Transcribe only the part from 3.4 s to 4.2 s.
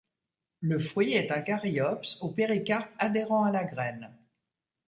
à la graine.